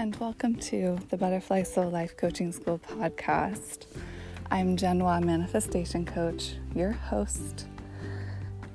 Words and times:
and 0.00 0.16
welcome 0.16 0.54
to 0.54 0.98
the 1.10 1.16
Butterfly 1.18 1.62
Soul 1.62 1.90
Life 1.90 2.16
Coaching 2.16 2.52
School 2.52 2.78
podcast. 2.78 3.84
I'm 4.50 4.74
Genoa 4.74 5.20
Manifestation 5.20 6.06
Coach, 6.06 6.54
your 6.74 6.92
host, 6.92 7.66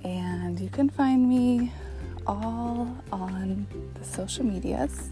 and 0.04 0.60
you 0.60 0.70
can 0.70 0.88
find 0.88 1.28
me 1.28 1.74
all 2.28 2.96
on 3.12 3.66
the 3.96 4.06
social 4.06 4.46
medias. 4.46 5.10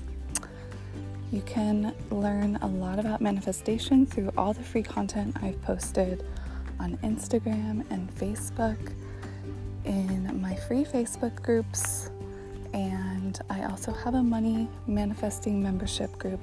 You 1.32 1.42
can 1.48 1.96
learn 2.12 2.58
a 2.58 2.68
lot 2.68 3.00
about 3.00 3.20
manifestation 3.20 4.06
through 4.06 4.32
all 4.38 4.54
the 4.54 4.62
free 4.62 4.84
content 4.84 5.36
I've 5.42 5.60
posted 5.64 6.24
on 6.80 6.96
Instagram 6.98 7.90
and 7.90 8.16
Facebook, 8.16 8.78
in 9.84 10.40
my 10.40 10.54
free 10.54 10.86
Facebook 10.86 11.42
groups, 11.42 12.12
and 12.72 13.13
I 13.50 13.64
also 13.66 13.92
have 13.92 14.16
a 14.16 14.24
money 14.24 14.68
manifesting 14.88 15.62
membership 15.62 16.18
group 16.18 16.40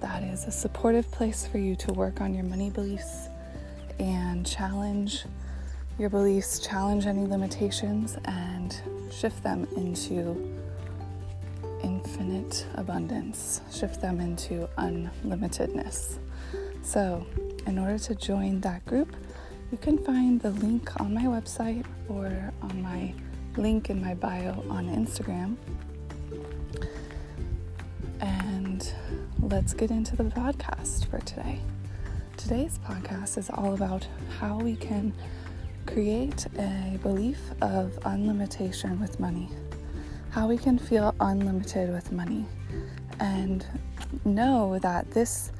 that 0.00 0.22
is 0.22 0.44
a 0.44 0.50
supportive 0.50 1.10
place 1.10 1.46
for 1.46 1.58
you 1.58 1.76
to 1.76 1.92
work 1.92 2.20
on 2.20 2.34
your 2.34 2.44
money 2.44 2.70
beliefs 2.70 3.28
and 3.98 4.46
challenge 4.46 5.24
your 5.98 6.10
beliefs, 6.10 6.58
challenge 6.58 7.06
any 7.06 7.26
limitations, 7.26 8.18
and 8.26 8.80
shift 9.10 9.42
them 9.42 9.66
into 9.76 10.54
infinite 11.82 12.66
abundance, 12.74 13.62
shift 13.72 14.00
them 14.00 14.20
into 14.20 14.68
unlimitedness. 14.76 16.18
So, 16.82 17.26
in 17.66 17.78
order 17.78 17.98
to 17.98 18.14
join 18.14 18.60
that 18.60 18.84
group, 18.84 19.16
you 19.72 19.78
can 19.78 19.98
find 19.98 20.40
the 20.40 20.50
link 20.50 21.00
on 21.00 21.14
my 21.14 21.24
website 21.24 21.84
or 22.08 22.52
on 22.62 22.82
my 22.82 23.14
link 23.56 23.90
in 23.90 24.00
my 24.00 24.14
bio 24.14 24.62
on 24.68 24.86
Instagram. 24.88 25.56
Let's 29.48 29.74
get 29.74 29.92
into 29.92 30.16
the 30.16 30.24
podcast 30.24 31.08
for 31.08 31.20
today. 31.20 31.60
Today's 32.36 32.80
podcast 32.84 33.38
is 33.38 33.48
all 33.48 33.74
about 33.74 34.04
how 34.40 34.58
we 34.58 34.74
can 34.74 35.14
create 35.86 36.46
a 36.58 36.98
belief 37.00 37.38
of 37.62 37.96
unlimitation 38.04 38.98
with 38.98 39.20
money, 39.20 39.48
how 40.30 40.48
we 40.48 40.58
can 40.58 40.76
feel 40.76 41.14
unlimited 41.20 41.92
with 41.92 42.10
money, 42.10 42.44
and 43.20 43.64
know 44.24 44.80
that 44.80 45.12
this 45.12 45.52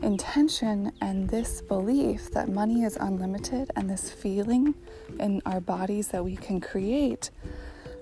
intention 0.00 0.90
and 1.02 1.28
this 1.28 1.60
belief 1.60 2.30
that 2.30 2.48
money 2.48 2.84
is 2.84 2.96
unlimited 2.96 3.70
and 3.76 3.90
this 3.90 4.10
feeling 4.10 4.74
in 5.20 5.42
our 5.44 5.60
bodies 5.60 6.08
that 6.08 6.24
we 6.24 6.36
can 6.36 6.58
create, 6.58 7.28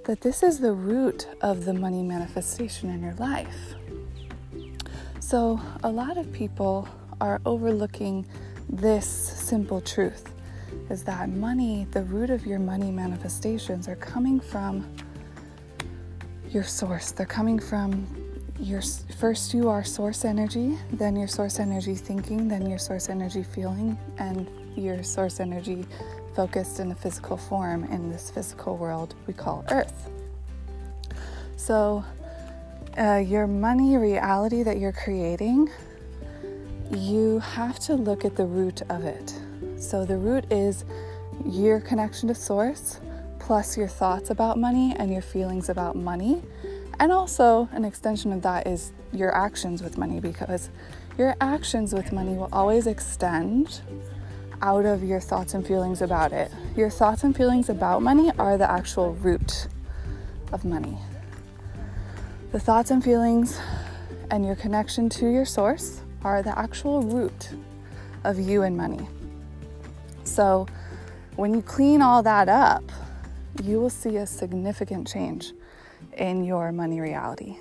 that 0.05 0.21
this 0.21 0.45
is 0.45 0.61
the 0.61 0.73
root 0.73 1.27
of 1.41 1.65
the 1.65 1.75
money 1.75 2.05
manifestation 2.05 2.89
in 2.89 3.03
your 3.03 3.15
life. 3.15 3.75
So, 5.25 5.59
a 5.83 5.91
lot 5.91 6.19
of 6.19 6.31
people 6.35 6.87
are 7.19 7.41
overlooking 7.47 8.27
this 8.69 9.07
simple 9.07 9.81
truth 9.81 10.31
is 10.91 11.03
that 11.05 11.31
money, 11.31 11.87
the 11.93 12.03
root 12.03 12.29
of 12.29 12.45
your 12.45 12.59
money 12.59 12.91
manifestations, 12.91 13.89
are 13.89 13.97
coming 13.97 14.39
from 14.39 14.87
your 16.51 16.63
source. 16.63 17.11
They're 17.13 17.25
coming 17.25 17.59
from 17.59 18.07
your 18.61 18.83
first 19.17 19.55
you 19.55 19.71
are 19.71 19.83
source 19.83 20.27
energy, 20.27 20.79
then 20.93 21.17
your 21.17 21.29
source 21.29 21.59
energy 21.59 21.95
thinking, 21.95 22.47
then 22.47 22.69
your 22.69 22.79
source 22.79 23.09
energy 23.09 23.45
feeling, 23.45 23.97
and 24.19 24.47
your 24.77 25.03
source 25.03 25.41
energy 25.41 25.87
focused 26.37 26.81
in 26.81 26.91
a 26.91 26.95
physical 26.95 27.39
form 27.39 27.85
in 27.85 28.11
this 28.11 28.29
physical 28.29 28.77
world 28.77 29.15
we 29.27 29.33
call 29.33 29.65
Earth. 29.71 30.11
So, 31.57 32.05
uh, 32.99 33.17
your 33.17 33.47
money 33.47 33.97
reality 33.97 34.63
that 34.63 34.79
you're 34.79 34.93
creating, 34.93 35.71
you 36.91 37.39
have 37.41 37.79
to 37.81 37.95
look 37.95 38.25
at 38.25 38.37
the 38.37 38.45
root 38.45 38.83
of 38.89 39.05
it. 39.05 39.35
So, 39.77 40.05
the 40.05 40.17
root 40.17 40.45
is 40.51 40.85
your 41.45 41.81
connection 41.81 42.29
to 42.29 42.35
source 42.35 43.01
plus 43.39 43.77
your 43.77 43.89
thoughts 43.89 44.31
about 44.31 44.59
money 44.59 44.95
and 44.97 45.13
your 45.13 45.23
feelings 45.23 45.69
about 45.69 45.97
money 45.97 46.43
and 47.01 47.11
also, 47.11 47.69
an 47.73 47.85
extension 47.85 48.33
of 48.33 48.43
that 48.43 48.67
is 48.67 48.93
your 49.13 49.35
actions 49.35 49.83
with 49.83 49.99
money 49.99 50.21
because 50.21 50.71
your 51.19 51.37
actions 51.41 51.93
with 51.93 52.13
money 52.13 52.35
will 52.35 52.49
always 52.53 52.87
extend 52.87 53.81
out 54.63 54.85
of 54.85 55.03
your 55.03 55.21
thoughts 55.21 55.55
and 55.55 55.67
feelings 55.67 56.03
about 56.03 56.33
it. 56.33 56.51
Your 56.77 56.91
thoughts 56.91 57.25
and 57.25 57.37
feelings 57.37 57.69
about 57.69 58.03
money 58.03 58.31
are 58.39 58.57
the 58.57 58.71
actual 58.71 59.15
root 59.15 59.67
of 60.53 60.65
money. 60.65 60.99
The 62.55 62.61
thoughts 62.61 62.93
and 62.93 63.03
feelings 63.03 63.61
and 64.31 64.47
your 64.47 64.55
connection 64.55 65.09
to 65.09 65.27
your 65.29 65.45
source 65.45 66.03
are 66.23 66.41
the 66.41 66.57
actual 66.57 67.03
root 67.03 67.51
of 68.23 68.39
you 68.39 68.63
and 68.63 68.77
money. 68.77 69.09
So, 70.23 70.69
when 71.35 71.53
you 71.53 71.63
clean 71.63 72.01
all 72.01 72.23
that 72.23 72.49
up, 72.49 72.85
you 73.61 73.81
will 73.81 73.91
see 73.91 74.19
a 74.19 74.25
significant 74.29 75.09
change 75.09 75.53
in 76.17 76.45
your 76.45 76.71
money 76.71 77.01
reality. 77.01 77.57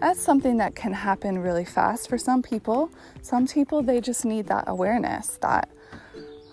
That's 0.00 0.18
something 0.18 0.56
that 0.56 0.74
can 0.74 0.92
happen 0.92 1.38
really 1.38 1.64
fast 1.64 2.08
for 2.08 2.18
some 2.18 2.42
people. 2.42 2.90
Some 3.22 3.46
people, 3.46 3.82
they 3.82 4.00
just 4.00 4.24
need 4.24 4.48
that 4.48 4.64
awareness 4.66 5.38
that, 5.42 5.68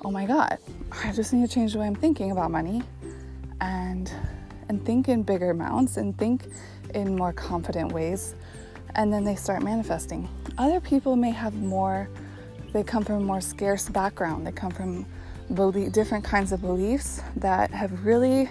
oh 0.03 0.11
my 0.11 0.27
God, 0.27 0.59
I 1.03 1.11
just 1.13 1.33
need 1.33 1.47
to 1.49 1.51
change 1.51 1.73
the 1.73 1.79
way 1.79 1.87
I'm 1.87 1.95
thinking 1.95 2.29
about 2.29 2.51
money 2.51 2.83
and, 3.59 4.11
and 4.69 4.85
think 4.85 5.09
in 5.09 5.23
bigger 5.23 5.49
amounts 5.49 5.97
and 5.97 6.15
think 6.15 6.43
in 6.95 7.15
more 7.15 7.33
confident 7.33 7.91
ways. 7.91 8.33
And 8.95 9.13
then 9.13 9.23
they 9.23 9.35
start 9.35 9.61
manifesting. 9.61 10.27
Other 10.57 10.79
people 10.79 11.15
may 11.15 11.31
have 11.31 11.53
more, 11.53 12.09
they 12.73 12.83
come 12.83 13.03
from 13.03 13.15
a 13.15 13.19
more 13.19 13.41
scarce 13.41 13.89
background. 13.89 14.47
They 14.47 14.51
come 14.51 14.71
from 14.71 15.05
belief, 15.53 15.91
different 15.91 16.23
kinds 16.23 16.51
of 16.51 16.61
beliefs 16.61 17.21
that 17.35 17.69
have 17.71 18.05
really 18.05 18.49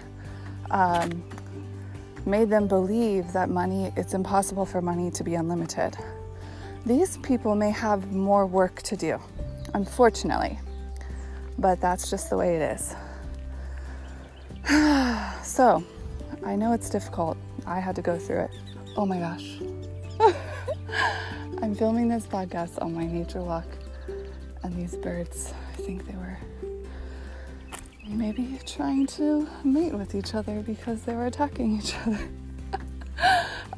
um, 0.70 1.24
made 2.26 2.50
them 2.50 2.68
believe 2.68 3.32
that 3.32 3.48
money, 3.48 3.92
it's 3.96 4.14
impossible 4.14 4.64
for 4.66 4.80
money 4.80 5.10
to 5.10 5.24
be 5.24 5.34
unlimited. 5.34 5.96
These 6.86 7.16
people 7.18 7.54
may 7.54 7.70
have 7.70 8.12
more 8.12 8.46
work 8.46 8.82
to 8.82 8.96
do, 8.96 9.18
unfortunately, 9.72 10.58
but 11.58 11.80
that's 11.80 12.10
just 12.10 12.28
the 12.30 12.36
way 12.36 12.56
it 12.56 12.62
is. 12.76 12.94
so, 15.42 15.82
I 16.44 16.56
know 16.56 16.72
it's 16.72 16.90
difficult. 16.90 17.38
I 17.66 17.80
had 17.80 17.96
to 17.96 18.02
go 18.02 18.18
through 18.18 18.40
it. 18.40 18.50
Oh 18.96 19.06
my 19.06 19.18
gosh. 19.18 19.58
I'm 21.62 21.74
filming 21.74 22.08
this 22.08 22.26
podcast 22.26 22.80
on 22.82 22.94
my 22.94 23.06
nature 23.06 23.40
walk, 23.40 23.66
and 24.62 24.74
these 24.76 24.96
birds, 24.96 25.52
I 25.72 25.76
think 25.82 26.06
they 26.06 26.14
were 26.14 26.38
maybe 28.06 28.58
trying 28.66 29.06
to 29.06 29.48
mate 29.64 29.94
with 29.94 30.14
each 30.14 30.34
other 30.34 30.60
because 30.60 31.02
they 31.02 31.14
were 31.14 31.26
attacking 31.26 31.78
each 31.78 31.94
other. 32.06 32.28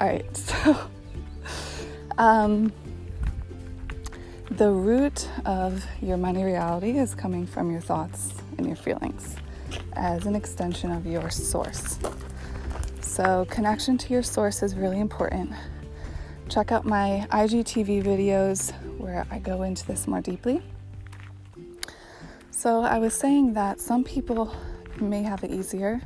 All 0.00 0.08
right, 0.08 0.36
so 0.36 0.76
um, 2.18 2.72
the 4.50 4.70
root 4.70 5.28
of 5.44 5.84
your 6.02 6.16
money 6.16 6.44
reality 6.44 6.98
is 6.98 7.14
coming 7.14 7.46
from 7.46 7.70
your 7.70 7.80
thoughts 7.80 8.34
and 8.58 8.66
your 8.66 8.76
feelings 8.76 9.36
as 9.92 10.26
an 10.26 10.34
extension 10.34 10.90
of 10.90 11.06
your 11.06 11.30
source. 11.30 11.98
So, 13.16 13.46
connection 13.48 13.96
to 13.96 14.12
your 14.12 14.22
source 14.22 14.62
is 14.62 14.74
really 14.74 15.00
important. 15.00 15.50
Check 16.50 16.70
out 16.70 16.84
my 16.84 17.26
IGTV 17.30 18.04
videos 18.04 18.74
where 18.98 19.26
I 19.30 19.38
go 19.38 19.62
into 19.62 19.86
this 19.86 20.06
more 20.06 20.20
deeply. 20.20 20.60
So, 22.50 22.82
I 22.82 22.98
was 22.98 23.14
saying 23.14 23.54
that 23.54 23.80
some 23.80 24.04
people 24.04 24.54
may 25.00 25.22
have 25.22 25.42
it 25.44 25.50
easier 25.50 26.02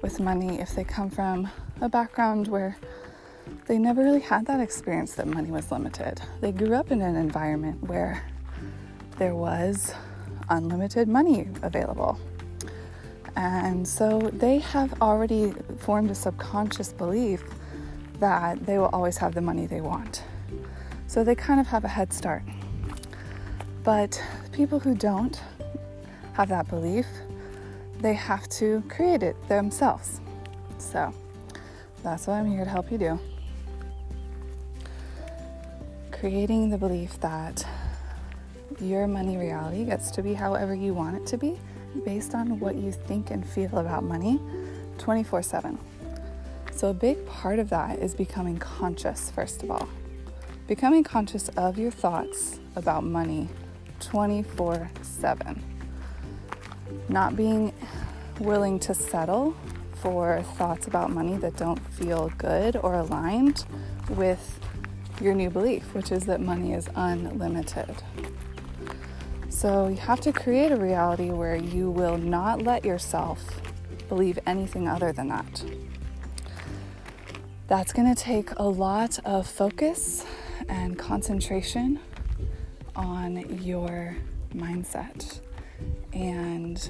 with 0.00 0.18
money 0.18 0.58
if 0.58 0.74
they 0.74 0.82
come 0.82 1.10
from 1.10 1.50
a 1.82 1.90
background 1.90 2.48
where 2.48 2.78
they 3.66 3.76
never 3.76 4.02
really 4.02 4.20
had 4.20 4.46
that 4.46 4.58
experience 4.58 5.12
that 5.16 5.26
money 5.26 5.50
was 5.50 5.70
limited. 5.70 6.22
They 6.40 6.52
grew 6.52 6.72
up 6.72 6.90
in 6.90 7.02
an 7.02 7.16
environment 7.16 7.82
where 7.82 8.24
there 9.18 9.34
was 9.34 9.92
unlimited 10.48 11.06
money 11.06 11.50
available. 11.62 12.18
And 13.36 13.86
so 13.86 14.18
they 14.32 14.58
have 14.58 15.00
already 15.02 15.52
formed 15.78 16.10
a 16.10 16.14
subconscious 16.14 16.92
belief 16.92 17.44
that 18.18 18.64
they 18.64 18.78
will 18.78 18.86
always 18.86 19.18
have 19.18 19.34
the 19.34 19.42
money 19.42 19.66
they 19.66 19.82
want. 19.82 20.24
So 21.06 21.22
they 21.22 21.34
kind 21.34 21.60
of 21.60 21.66
have 21.66 21.84
a 21.84 21.88
head 21.88 22.12
start. 22.12 22.42
But 23.84 24.20
people 24.52 24.80
who 24.80 24.94
don't, 24.94 25.40
have 26.32 26.48
that 26.48 26.68
belief, 26.68 27.06
they 28.00 28.12
have 28.14 28.48
to 28.48 28.82
create 28.88 29.22
it 29.22 29.36
themselves. 29.48 30.20
So 30.78 31.14
that's 32.02 32.26
what 32.26 32.34
I'm 32.34 32.50
here 32.50 32.64
to 32.64 32.70
help 32.70 32.90
you 32.90 32.98
do. 32.98 33.18
Creating 36.10 36.70
the 36.70 36.78
belief 36.78 37.18
that 37.20 37.66
your 38.80 39.06
money 39.06 39.36
reality 39.36 39.84
gets 39.84 40.10
to 40.12 40.22
be 40.22 40.34
however 40.34 40.74
you 40.74 40.92
want 40.92 41.16
it 41.16 41.26
to 41.26 41.38
be 41.38 41.58
based 42.04 42.34
on 42.34 42.60
what 42.60 42.76
you 42.76 42.92
think 42.92 43.30
and 43.30 43.46
feel 43.46 43.78
about 43.78 44.04
money 44.04 44.40
24 44.98 45.42
7. 45.42 45.78
So, 46.72 46.88
a 46.88 46.94
big 46.94 47.26
part 47.26 47.58
of 47.58 47.70
that 47.70 47.98
is 48.00 48.14
becoming 48.14 48.58
conscious, 48.58 49.30
first 49.30 49.62
of 49.62 49.70
all. 49.70 49.88
becoming 50.66 51.04
conscious 51.04 51.48
of 51.50 51.78
your 51.78 51.90
thoughts 51.90 52.58
about 52.74 53.04
money 53.04 53.48
24 54.00 54.90
7. 55.02 55.62
Not 57.08 57.36
being 57.36 57.72
willing 58.40 58.78
to 58.80 58.94
settle 58.94 59.56
for 59.94 60.42
thoughts 60.56 60.86
about 60.86 61.10
money 61.10 61.36
that 61.38 61.56
don't 61.56 61.78
feel 61.94 62.30
good 62.36 62.76
or 62.76 62.94
aligned 62.94 63.64
with 64.10 64.60
your 65.20 65.34
new 65.34 65.48
belief, 65.50 65.94
which 65.94 66.12
is 66.12 66.26
that 66.26 66.40
money 66.40 66.72
is 66.74 66.88
unlimited. 66.94 68.02
So 69.48 69.88
you 69.88 69.96
have 69.96 70.20
to 70.20 70.32
create 70.32 70.72
a 70.72 70.76
reality 70.76 71.30
where 71.30 71.56
you 71.56 71.90
will 71.90 72.18
not 72.18 72.62
let 72.62 72.84
yourself 72.84 73.60
believe 74.08 74.38
anything 74.46 74.86
other 74.88 75.12
than 75.12 75.28
that. 75.28 75.64
That's 77.68 77.92
going 77.92 78.14
to 78.14 78.20
take 78.20 78.50
a 78.56 78.62
lot 78.62 79.18
of 79.24 79.46
focus 79.46 80.24
and 80.68 80.98
concentration 80.98 81.98
on 82.94 83.60
your 83.62 84.16
mindset. 84.54 85.40
And 86.12 86.88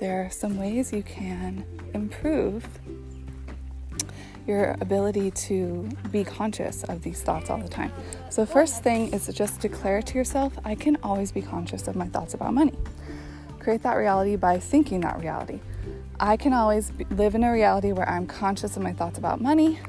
there 0.00 0.24
are 0.24 0.30
some 0.30 0.58
ways 0.58 0.92
you 0.92 1.02
can 1.02 1.64
improve 1.94 2.66
your 4.46 4.76
ability 4.80 5.30
to 5.30 5.88
be 6.10 6.24
conscious 6.24 6.84
of 6.84 7.02
these 7.02 7.22
thoughts 7.22 7.50
all 7.50 7.58
the 7.58 7.68
time. 7.68 7.92
So, 8.30 8.44
first 8.44 8.82
thing 8.82 9.12
is 9.12 9.26
to 9.26 9.32
just 9.32 9.60
declare 9.60 10.02
to 10.02 10.14
yourself, 10.18 10.52
I 10.64 10.74
can 10.74 10.96
always 11.02 11.32
be 11.32 11.42
conscious 11.42 11.88
of 11.88 11.96
my 11.96 12.06
thoughts 12.06 12.34
about 12.34 12.54
money. 12.54 12.74
Create 13.58 13.82
that 13.82 13.94
reality 13.94 14.36
by 14.36 14.58
thinking 14.58 15.00
that 15.02 15.20
reality. 15.20 15.60
I 16.18 16.36
can 16.36 16.52
always 16.52 16.90
be, 16.90 17.04
live 17.10 17.34
in 17.34 17.44
a 17.44 17.52
reality 17.52 17.92
where 17.92 18.08
I'm 18.08 18.26
conscious 18.26 18.76
of 18.76 18.82
my 18.82 18.92
thoughts 18.92 19.18
about 19.18 19.40
money 19.40 19.80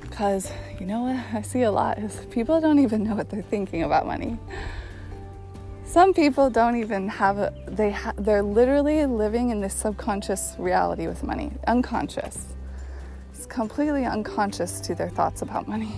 because 0.00 0.52
you 0.78 0.84
know 0.84 1.02
what 1.02 1.16
I 1.32 1.40
see 1.40 1.62
a 1.62 1.72
lot 1.72 1.98
is 1.98 2.26
people 2.30 2.60
don't 2.60 2.78
even 2.78 3.02
know 3.04 3.14
what 3.14 3.30
they're 3.30 3.42
thinking 3.42 3.82
about 3.82 4.06
money. 4.06 4.38
Some 5.86 6.14
people 6.14 6.50
don't 6.50 6.76
even 6.76 7.08
have 7.08 7.38
a 7.38 7.54
they 7.66 7.92
ha, 7.92 8.12
they're 8.16 8.42
literally 8.42 9.04
living 9.06 9.50
in 9.50 9.60
this 9.60 9.74
subconscious 9.74 10.54
reality 10.58 11.06
with 11.06 11.22
money, 11.22 11.52
unconscious. 11.66 12.54
Completely 13.46 14.04
unconscious 14.04 14.80
to 14.80 14.94
their 14.94 15.10
thoughts 15.10 15.42
about 15.42 15.68
money 15.68 15.92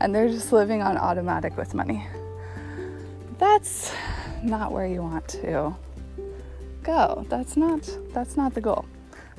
and 0.00 0.14
they're 0.14 0.28
just 0.28 0.52
living 0.52 0.82
on 0.82 0.96
automatic 0.96 1.56
with 1.56 1.74
money. 1.74 2.06
That's 3.38 3.92
not 4.42 4.72
where 4.72 4.86
you 4.86 5.02
want 5.02 5.28
to 5.28 5.74
go. 6.82 7.24
That's 7.28 7.56
not 7.56 7.88
that's 8.12 8.36
not 8.36 8.54
the 8.54 8.60
goal. 8.60 8.84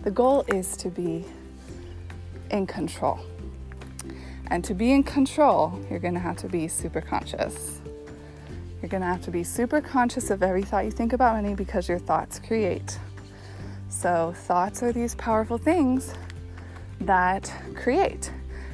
The 0.04 0.12
goal 0.12 0.46
is 0.48 0.78
to 0.78 0.90
be 0.90 1.26
in 2.52 2.68
control. 2.68 3.20
And 4.48 4.64
to 4.66 4.74
be 4.74 4.92
in 4.92 5.04
control, 5.04 5.80
you're 5.90 6.00
going 6.00 6.14
to 6.14 6.20
have 6.20 6.38
to 6.38 6.48
be 6.48 6.68
super 6.68 7.02
conscious. 7.02 7.82
You're 8.82 8.90
going 8.90 9.02
to 9.02 9.08
have 9.08 9.22
to 9.24 9.32
be 9.32 9.44
super 9.44 9.82
conscious 9.82 10.30
of 10.30 10.44
every 10.44 10.64
thought 10.64 10.86
you 10.86 10.92
think 10.92 11.14
about 11.14 11.36
money 11.36 11.56
because 11.56 11.88
your 11.88 12.00
thoughts 12.00 12.40
create. 12.40 13.00
So, 13.90 14.34
thoughts 14.36 14.84
are 14.84 14.92
these 14.92 15.16
powerful 15.16 15.58
things 15.58 16.14
that 17.06 17.54
create. 17.76 18.32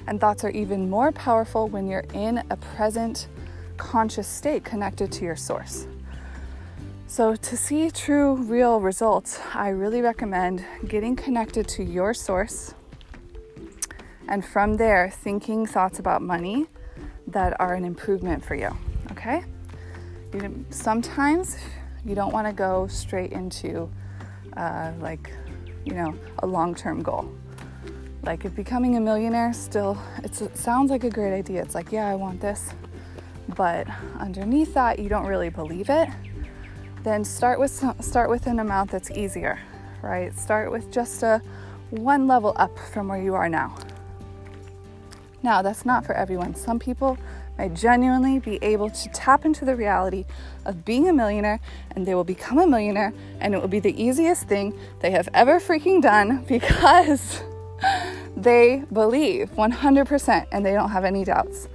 And 0.08 0.20
thoughts 0.20 0.44
are 0.44 0.50
even 0.50 0.90
more 0.90 1.12
powerful 1.12 1.68
when 1.68 1.88
you're 1.88 2.06
in 2.14 2.44
a 2.50 2.58
present 2.58 3.28
conscious 3.78 4.28
state 4.28 4.64
connected 4.64 5.12
to 5.14 5.26
your 5.26 5.36
source. 5.36 5.88
So, 7.08 7.36
to 7.36 7.58
see 7.58 7.90
true, 7.90 8.36
real 8.36 8.80
results, 8.80 9.40
I 9.56 9.70
really 9.70 10.02
recommend 10.02 10.64
getting 10.88 11.16
connected 11.16 11.68
to 11.70 11.84
your 11.84 12.14
source 12.14 12.76
and 14.30 14.46
from 14.46 14.78
there, 14.78 15.10
thinking 15.10 15.66
thoughts 15.66 15.98
about 15.98 16.22
money 16.22 16.68
that 17.28 17.60
are 17.60 17.74
an 17.74 17.84
improvement 17.84 18.46
for 18.46 18.54
you. 18.54 18.70
Okay? 19.12 19.44
You, 20.34 20.66
sometimes 20.70 21.58
you 22.06 22.14
don't 22.14 22.32
want 22.32 22.46
to 22.46 22.54
go 22.54 22.86
straight 22.86 23.32
into 23.32 23.90
uh, 24.56 24.92
like, 25.00 25.32
you 25.84 25.94
know, 25.94 26.16
a 26.40 26.48
long 26.48 26.75
term 26.75 27.02
goal. 27.02 27.28
Like, 28.24 28.45
if 28.45 28.56
becoming 28.56 28.95
a 28.95 29.00
millionaire 29.00 29.54
still, 29.54 29.98
it 30.24 30.36
sounds 30.57 30.92
like 30.92 31.04
a 31.04 31.10
great 31.10 31.33
idea. 31.33 31.62
It's 31.62 31.75
like, 31.75 31.92
yeah, 31.92 32.07
I 32.07 32.16
want 32.16 32.42
this. 32.42 32.69
But 33.56 33.88
underneath 34.19 34.74
that, 34.74 35.00
you 35.00 35.10
don't 35.10 35.25
really 35.25 35.50
believe 35.50 35.89
it 35.89 36.10
then 37.04 37.24
start 37.24 37.60
with 37.60 37.83
start 38.01 38.30
with 38.30 38.48
an 38.48 38.60
amount 38.60 38.92
that's 38.92 39.12
easier, 39.12 39.60
right? 40.01 40.38
Start 40.38 40.71
with 40.71 40.92
just 40.92 41.24
a 41.24 41.42
one 41.89 42.27
level 42.27 42.54
up 42.56 42.77
from 42.77 43.07
where 43.07 43.21
you 43.21 43.36
are 43.36 43.50
now. 43.50 43.75
Now, 45.42 45.62
that's 45.62 45.86
not 45.86 46.06
for 46.06 46.13
everyone. 46.13 46.54
Some 46.54 46.80
people 46.80 47.18
may 47.57 47.69
genuinely 47.69 48.39
be 48.39 48.60
able 48.62 48.89
to 48.89 49.10
tap 49.10 49.45
into 49.45 49.63
the 49.63 49.75
reality 49.75 50.25
of 50.65 50.83
being 50.83 51.07
a 51.07 51.13
millionaire 51.13 51.60
and 51.92 52.06
they 52.06 52.13
will 52.13 52.25
become 52.25 52.57
a 52.57 52.68
millionaire 52.68 53.13
and 53.39 53.54
it 53.54 53.62
will 53.62 53.69
be 53.69 53.80
the 53.80 54.01
easiest 54.01 54.48
thing 54.48 54.77
they 55.00 55.12
have 55.12 55.30
ever 55.33 55.60
freaking 55.60 56.01
done 56.01 56.44
because 56.48 57.42
they 58.44 58.83
believe 58.91 59.51
100% 59.51 60.47
and 60.51 60.65
they 60.65 60.74
don't 60.74 60.91
have 60.91 61.06
any 61.06 61.24
doubts. 61.24 61.68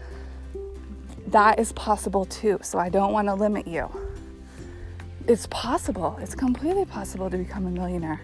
That 1.29 1.59
is 1.59 1.73
possible 1.73 2.25
too, 2.25 2.59
so 2.63 2.79
I 2.79 2.89
don't 2.89 3.13
want 3.13 3.29
to 3.29 3.35
limit 3.35 3.67
you 3.67 3.91
it's 5.27 5.47
possible. 5.47 6.19
It's 6.21 6.35
completely 6.35 6.85
possible 6.85 7.31
to 7.31 7.37
become 7.37 7.67
a 7.67 7.71
millionaire 7.71 8.21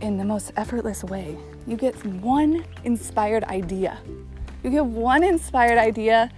in 0.00 0.18
the 0.18 0.24
most 0.24 0.52
effortless 0.56 1.02
way. 1.04 1.36
You 1.66 1.76
get 1.76 1.94
one 2.04 2.64
inspired 2.84 3.44
idea. 3.44 3.98
You 4.62 4.70
get 4.70 4.84
one 4.84 5.22
inspired 5.22 5.78
idea 5.78 6.30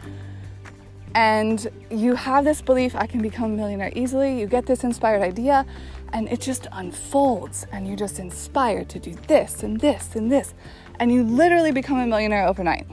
and 1.15 1.69
you 1.91 2.15
have 2.15 2.45
this 2.45 2.63
belief 2.63 2.95
I 2.95 3.07
can 3.07 3.21
become 3.21 3.53
a 3.53 3.57
millionaire 3.57 3.93
easily. 3.95 4.39
You 4.39 4.47
get 4.47 4.67
this 4.67 4.85
inspired 4.85 5.23
idea 5.23 5.67
and 6.13 6.29
it 6.29 6.41
just 6.41 6.69
unfolds 6.73 7.67
and 7.73 7.87
you're 7.87 7.97
just 7.97 8.19
inspired 8.19 8.89
to 8.91 8.99
do 8.99 9.15
this 9.27 9.63
and 9.63 9.81
this 9.81 10.15
and 10.15 10.31
this 10.31 10.55
and 11.01 11.13
you 11.13 11.23
literally 11.23 11.73
become 11.73 11.99
a 11.99 12.07
millionaire 12.07 12.47
overnight. 12.47 12.87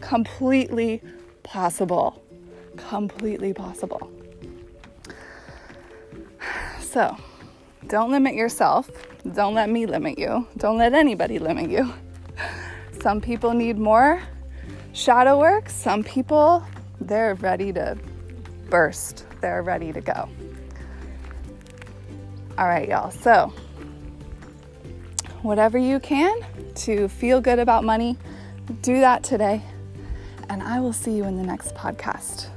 Completely 0.00 1.02
possible. 1.42 2.22
Completely 2.76 3.52
possible. 3.52 4.10
So, 6.80 7.16
don't 7.88 8.10
limit 8.10 8.34
yourself. 8.34 8.90
Don't 9.34 9.54
let 9.54 9.68
me 9.68 9.86
limit 9.86 10.18
you. 10.18 10.46
Don't 10.56 10.78
let 10.78 10.94
anybody 10.94 11.38
limit 11.38 11.70
you. 11.70 11.92
Some 13.00 13.20
people 13.20 13.52
need 13.52 13.78
more 13.78 14.22
shadow 14.92 15.38
work. 15.38 15.68
Some 15.68 16.02
people, 16.02 16.64
they're 17.00 17.34
ready 17.34 17.72
to 17.72 17.98
burst. 18.70 19.26
They're 19.40 19.62
ready 19.62 19.92
to 19.92 20.00
go. 20.00 20.28
All 22.58 22.66
right, 22.66 22.88
y'all. 22.88 23.10
So, 23.10 23.52
whatever 25.46 25.78
you 25.78 26.00
can 26.00 26.34
to 26.74 27.08
feel 27.08 27.40
good 27.40 27.60
about 27.60 27.84
money, 27.84 28.18
do 28.82 28.98
that 29.00 29.22
today. 29.22 29.62
And 30.48 30.62
I 30.62 30.80
will 30.80 30.92
see 30.92 31.12
you 31.12 31.24
in 31.24 31.36
the 31.36 31.42
next 31.42 31.74
podcast. 31.74 32.48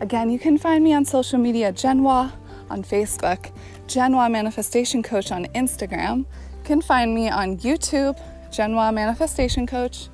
Again, 0.00 0.28
you 0.28 0.38
can 0.38 0.58
find 0.58 0.82
me 0.82 0.92
on 0.92 1.04
social 1.04 1.38
media, 1.38 1.72
Genwa 1.72 2.32
on 2.68 2.82
Facebook, 2.82 3.52
Genwa 3.86 4.30
Manifestation 4.30 5.02
Coach 5.02 5.30
on 5.30 5.46
Instagram. 5.54 6.18
You 6.18 6.64
can 6.64 6.82
find 6.82 7.14
me 7.14 7.28
on 7.28 7.58
YouTube, 7.58 8.20
Genwa 8.50 8.92
Manifestation 8.92 9.66
Coach, 9.66 10.08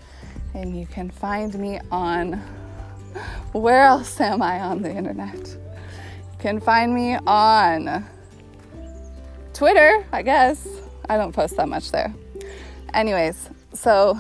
and 0.54 0.78
you 0.78 0.86
can 0.86 1.10
find 1.10 1.54
me 1.54 1.80
on 1.90 2.34
where 3.52 3.84
else 3.84 4.20
am 4.20 4.42
I 4.42 4.60
on 4.60 4.82
the 4.82 4.94
internet? 4.94 5.34
You 5.34 6.38
can 6.38 6.60
find 6.60 6.94
me 6.94 7.16
on 7.26 8.06
Twitter, 9.54 10.04
I 10.12 10.22
guess. 10.22 10.81
I 11.08 11.16
don't 11.16 11.32
post 11.32 11.56
that 11.56 11.68
much 11.68 11.90
there. 11.90 12.14
Anyways, 12.94 13.48
so 13.72 14.18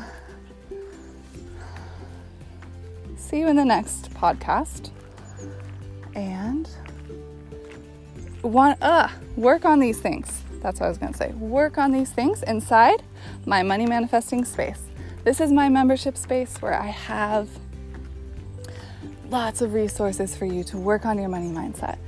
see 3.16 3.38
you 3.38 3.48
in 3.48 3.56
the 3.56 3.64
next 3.64 4.12
podcast. 4.14 4.90
And 6.14 6.68
want 8.42 8.82
uh 8.82 9.08
work 9.36 9.64
on 9.64 9.80
these 9.80 9.98
things. 9.98 10.42
That's 10.60 10.78
what 10.80 10.86
I 10.86 10.88
was 10.90 10.98
going 10.98 11.12
to 11.12 11.18
say. 11.18 11.32
Work 11.32 11.78
on 11.78 11.90
these 11.90 12.10
things 12.10 12.42
inside 12.44 13.02
my 13.46 13.62
money 13.62 13.86
manifesting 13.86 14.44
space. 14.44 14.80
This 15.24 15.40
is 15.40 15.50
my 15.50 15.68
membership 15.68 16.16
space 16.16 16.60
where 16.60 16.74
I 16.74 16.86
have 16.86 17.48
lots 19.28 19.60
of 19.62 19.72
resources 19.72 20.36
for 20.36 20.44
you 20.44 20.62
to 20.64 20.76
work 20.76 21.06
on 21.06 21.18
your 21.18 21.28
money 21.28 21.48
mindset. 21.48 21.98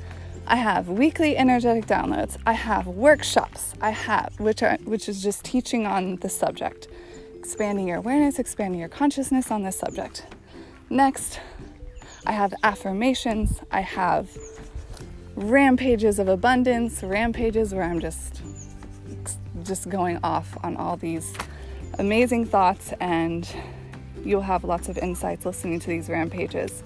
I 0.47 0.57
have 0.57 0.89
weekly 0.89 1.39
energetic 1.39 1.87
downloads. 1.87 2.37
I 2.45 2.53
have 2.53 2.87
workshops. 2.87 3.73
I 3.81 3.91
have 3.91 4.39
which 4.39 4.63
are 4.63 4.77
which 4.85 5.09
is 5.09 5.23
just 5.23 5.43
teaching 5.43 5.87
on 5.87 6.17
the 6.17 6.29
subject, 6.29 6.87
expanding 7.39 7.89
your 7.89 7.97
awareness, 7.99 8.39
expanding 8.39 8.79
your 8.79 8.91
consciousness 8.91 9.51
on 9.51 9.63
this 9.63 9.79
subject. 9.79 10.27
Next, 10.91 11.41
I 12.27 12.33
have 12.33 12.53
affirmations. 12.63 13.61
I 13.71 13.81
have 13.81 14.29
rampages 15.35 16.19
of 16.19 16.29
abundance, 16.29 17.03
rampages 17.03 17.73
where 17.73 17.85
I'm 17.85 18.01
just 18.01 18.43
just 19.63 19.89
going 19.89 20.19
off 20.23 20.59
on 20.63 20.77
all 20.77 20.99
these 20.99 21.33
amazing 21.99 22.45
thoughts 22.45 22.93
and 23.01 23.49
you'll 24.23 24.43
have 24.43 24.63
lots 24.63 24.91
of 24.91 24.99
insights 24.99 25.47
listening 25.47 25.81
to 25.81 25.87
these 25.87 26.11
rampages 26.11 26.83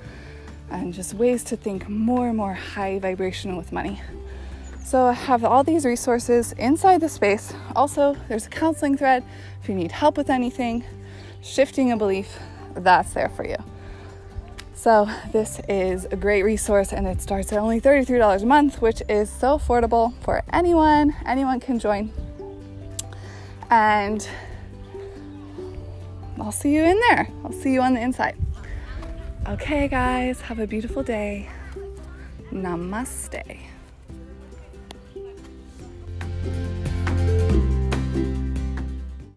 and 0.71 0.93
just 0.93 1.15
ways 1.15 1.45
to 1.45 1.57
think 1.57 1.89
more 1.89 2.29
and 2.29 2.37
more 2.37 2.55
high 2.55 2.99
vibrational 2.99 3.57
with 3.57 3.73
money. 3.73 4.01
So 4.85 5.07
I 5.07 5.13
have 5.13 5.45
all 5.45 5.65
these 5.65 5.85
resources 5.85 6.53
inside 6.53 7.03
the 7.03 7.09
space. 7.09 7.53
Also, 7.77 8.17
there's 8.29 8.47
a 8.47 8.51
counseling 8.51 8.97
thread 8.97 9.23
if 9.63 9.69
you 9.69 9.75
need 9.75 9.93
help 9.93 10.17
with 10.17 10.31
anything, 10.31 10.85
shifting 11.43 11.93
a 11.93 11.97
belief, 11.97 12.39
that's 12.75 13.13
there 13.13 13.29
for 13.29 13.47
you. 13.47 13.57
So, 14.75 15.11
this 15.33 15.61
is 15.69 16.07
a 16.07 16.17
great 16.17 16.45
resource 16.45 16.93
and 16.93 17.07
it 17.07 17.21
starts 17.21 17.53
at 17.53 17.59
only 17.59 17.81
$33 17.81 18.43
a 18.43 18.47
month, 18.47 18.81
which 18.81 19.03
is 19.09 19.29
so 19.29 19.59
affordable 19.59 20.15
for 20.23 20.43
anyone. 20.53 21.15
Anyone 21.27 21.61
can 21.61 21.79
join. 21.79 22.13
And 23.71 24.27
I'll 26.41 26.53
see 26.53 26.75
you 26.75 26.85
in 26.85 26.99
there. 27.11 27.29
I'll 27.45 27.53
see 27.53 27.73
you 27.73 27.83
on 27.83 27.95
the 27.95 28.01
inside. 28.01 28.37
Okay, 29.49 29.89
guys, 29.89 30.43
have 30.43 30.59
a 30.59 30.67
beautiful 30.67 31.03
day. 31.03 31.49
Namaste. 32.53 33.59